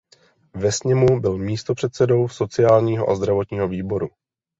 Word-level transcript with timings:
Ve 0.53 0.71
sněmu 0.71 1.19
byl 1.19 1.37
místopředsedou 1.37 2.27
sociálního 2.27 3.09
a 3.09 3.15
zdravotního 3.15 3.67
výboru. 3.67 4.09